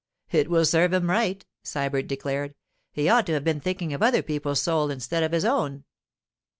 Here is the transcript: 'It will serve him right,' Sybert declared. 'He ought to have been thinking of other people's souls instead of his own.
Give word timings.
'It 0.31 0.49
will 0.49 0.65
serve 0.65 0.93
him 0.93 1.07
right,' 1.11 1.45
Sybert 1.63 2.07
declared. 2.07 2.55
'He 2.91 3.07
ought 3.07 3.27
to 3.27 3.33
have 3.33 3.43
been 3.43 3.59
thinking 3.59 3.93
of 3.93 4.01
other 4.01 4.23
people's 4.23 4.59
souls 4.59 4.89
instead 4.89 5.21
of 5.21 5.31
his 5.31 5.45
own. 5.45 5.83